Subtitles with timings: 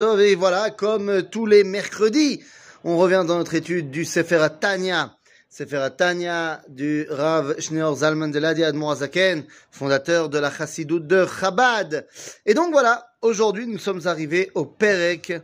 [0.00, 2.40] Et voilà, comme tous les mercredis,
[2.84, 5.16] on revient dans notre étude du Sefer Tanya.
[5.48, 12.06] Sefer Tanya du Rav Shneur Zalman de Ladia Admorazaken, fondateur de la Chassidut de Chabad.
[12.46, 15.42] Et donc voilà, aujourd'hui nous sommes arrivés au Perek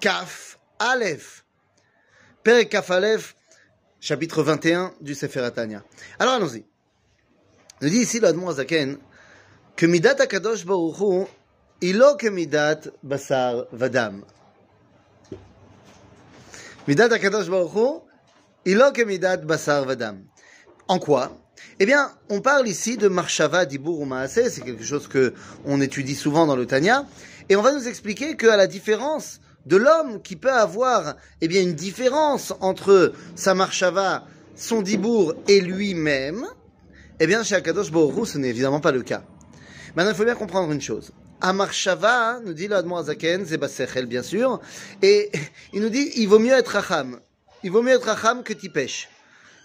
[0.00, 1.46] Kaf Aleph.
[2.42, 3.36] Perek Kaf Aleph,
[4.00, 5.82] chapitre 21 du Sefer Tanya.
[6.18, 6.66] Alors allons-y.
[7.80, 8.98] Nous dit ici l'Admorazaken
[9.76, 11.26] que Midat Akadosh Baruch
[11.80, 14.24] Midat basar vadam.
[16.86, 18.02] Midat akadosh baruch
[18.64, 20.24] ilo que midat basar vadam.
[20.88, 21.30] En quoi?
[21.78, 25.34] Eh bien, on parle ici de marshava dibur ou maaseh, c'est quelque chose que
[25.64, 27.06] on étudie souvent dans le Tanya,
[27.48, 31.62] et on va nous expliquer qu'à la différence de l'homme qui peut avoir eh bien
[31.62, 34.24] une différence entre sa marshava,
[34.56, 36.44] son dibour et lui-même,
[37.20, 39.22] eh bien chez Akadosh Baruch ce n'est évidemment pas le cas.
[39.94, 41.12] Maintenant, il faut bien comprendre une chose.
[41.40, 44.60] Amarshava, nous dit l'Admo Azaken, Zebasechel bien sûr,
[45.02, 45.30] et
[45.72, 47.20] il nous dit il vaut mieux être racham.
[47.62, 49.08] Il vaut mieux être racham que tipèche.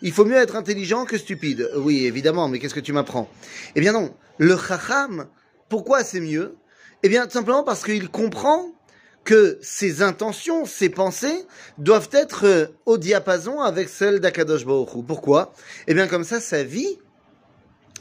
[0.02, 1.70] Il faut mieux être intelligent que stupide.
[1.78, 3.30] Oui, évidemment, mais qu'est-ce que tu m'apprends?
[3.76, 5.28] Eh bien non, le chacham,
[5.70, 6.58] pourquoi c'est mieux?
[7.04, 8.72] Eh bien, tout simplement parce qu'il comprend
[9.24, 11.46] que ses intentions, ses pensées
[11.78, 15.54] doivent être euh, au diapason avec celles d'Akadosh Baruch Pourquoi?
[15.88, 17.00] Eh bien, comme ça, sa vie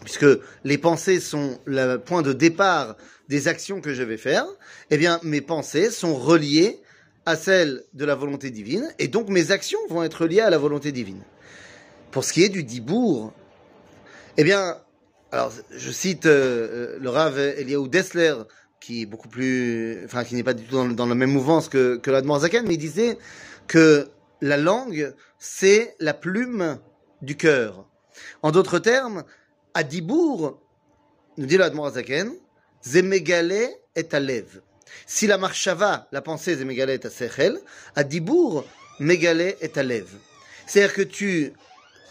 [0.05, 0.27] puisque
[0.65, 2.97] les pensées sont le point de départ
[3.29, 4.47] des actions que je vais faire,
[4.91, 6.81] eh bien, mes pensées sont reliées
[7.25, 10.59] à celles de la volonté divine, et donc mes actions vont être liées à la
[10.59, 11.23] volonté divine.
[12.11, 13.33] Pour ce qui est du dibour,
[14.37, 14.77] eh bien,
[15.31, 18.35] alors, je cite euh, le Rav Eliaou Dessler,
[18.81, 21.97] qui est beaucoup plus, enfin, qui n'est pas du tout dans, le même mouvance que,
[21.97, 23.17] que l'Admor Zaken, mais il disait
[23.67, 24.09] que
[24.43, 26.79] la langue, c'est la plume
[27.23, 27.89] du cœur.
[28.43, 29.25] En d'autres termes,
[29.75, 30.61] à Dibour,
[31.37, 32.33] nous dit l'Admor Zaken,
[32.83, 34.61] Zemegale est à lève.
[35.07, 37.59] Si la marchava, la pensée Zemegale est à sechel,
[37.97, 38.65] à Dibour,
[39.01, 40.11] Megale est à lève.
[40.67, 41.53] C'est-à-dire que tu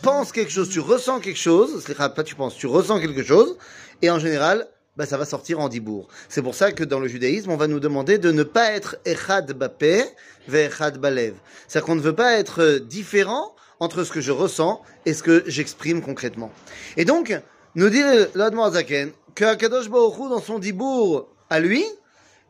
[0.01, 3.57] penses quelque chose, tu ressens quelque chose, pas tu penses, tu ressens quelque chose,
[4.01, 6.07] et en général, bah, ça va sortir en dibour.
[6.27, 8.97] C'est pour ça que dans le judaïsme, on va nous demander de ne pas être
[9.05, 10.03] echad bapé
[10.47, 11.35] ve echad balev.
[11.67, 15.43] C'est-à-dire qu'on ne veut pas être différent entre ce que je ressens et ce que
[15.47, 16.51] j'exprime concrètement.
[16.95, 17.37] Et donc,
[17.75, 18.03] nous dit
[18.35, 21.83] l'Admor Zaken que Akadosh Baruch dans son dibour à lui,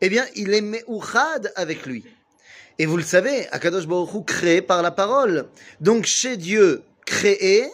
[0.02, 2.04] eh bien, il est me'uchad avec lui.
[2.78, 5.48] Et vous le savez, Akadosh Baruch Hu créé par la parole.
[5.80, 7.70] Donc, chez Dieu, créé,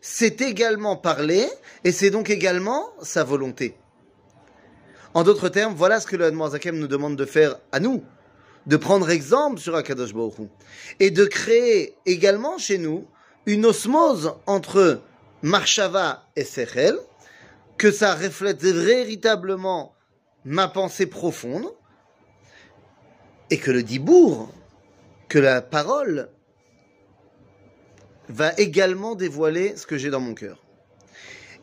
[0.00, 1.48] c'est également parler,
[1.82, 3.76] et c'est donc également sa volonté.
[5.12, 8.04] En d'autres termes, voilà ce que le Zaken nous demande de faire à nous,
[8.66, 10.34] de prendre exemple sur Akadosh Baruch
[11.00, 13.06] et de créer également chez nous
[13.46, 15.00] une osmose entre
[15.42, 16.96] Marshava et Sechel,
[17.78, 19.94] que ça reflète véritablement
[20.44, 21.72] ma pensée profonde,
[23.50, 24.48] et que le dibour,
[25.28, 26.28] que la parole,
[28.28, 30.64] va également dévoiler ce que j'ai dans mon cœur.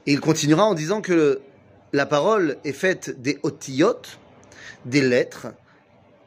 [0.05, 1.41] Et il continuera en disant que
[1.91, 4.01] la parole est faite des otiyot,
[4.85, 5.47] des lettres,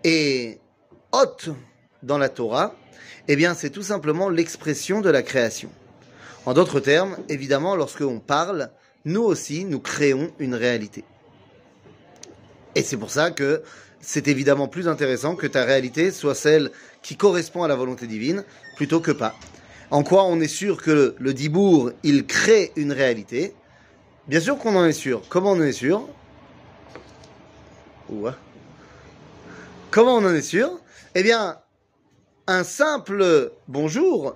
[0.05, 0.61] et
[1.13, 1.55] hot
[2.03, 2.75] dans la Torah,
[3.29, 5.71] eh bien c'est tout simplement l'expression de la création.
[6.45, 8.71] En d'autres termes, évidemment, lorsque on parle,
[9.05, 11.05] nous aussi, nous créons une réalité.
[12.77, 13.63] Et c'est pour ça que
[14.01, 16.71] c'est évidemment plus intéressant que ta réalité soit celle
[17.03, 18.45] qui correspond à la volonté divine,
[18.77, 19.35] plutôt que pas.
[19.91, 23.55] En quoi on est sûr que le, dibour, il crée une réalité?
[24.29, 25.23] Bien sûr qu'on en est sûr.
[25.29, 26.09] Comment on en est sûr?
[29.91, 30.79] Comment on en est sûr?
[31.19, 31.57] Eh bien,
[32.47, 34.35] un simple bonjour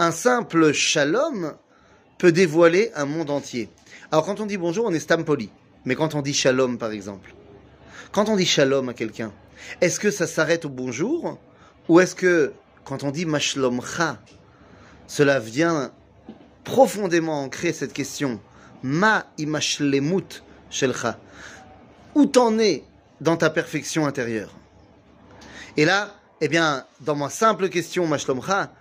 [0.00, 1.54] un simple shalom
[2.18, 3.68] peut dévoiler un monde entier.
[4.10, 5.50] Alors quand on dit bonjour, on est stampoli.
[5.84, 7.32] Mais quand on dit shalom, par exemple,
[8.10, 9.32] quand on dit shalom à quelqu'un,
[9.80, 11.38] est-ce que ça s'arrête au bonjour
[11.88, 12.52] Ou est-ce que
[12.82, 14.18] quand on dit mashlomcha,
[15.06, 15.92] cela vient
[16.64, 18.40] profondément ancrer cette question
[18.82, 21.20] Ma imashlemut shelcha
[22.16, 22.82] Où t'en es
[23.20, 24.50] dans ta perfection intérieure?
[25.76, 28.72] Et là, eh bien, dans ma simple question mashlomcha,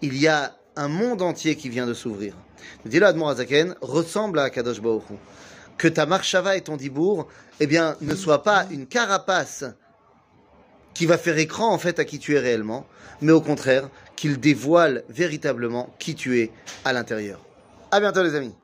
[0.00, 2.34] il y a un monde entier qui vient de s'ouvrir.
[2.84, 5.04] Le dit Azaken ressemble à Kadosh Baruch
[5.76, 7.28] Que ta marchava et ton dibour,
[7.60, 9.64] eh bien, ne soient pas une carapace
[10.94, 12.86] qui va faire écran en fait à qui tu es réellement,
[13.20, 16.50] mais au contraire, qu'il dévoile véritablement qui tu es
[16.84, 17.40] à l'intérieur.
[17.90, 18.54] À bientôt les amis.